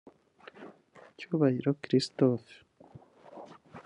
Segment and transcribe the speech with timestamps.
[1.17, 2.53] Cyubahiro Christophe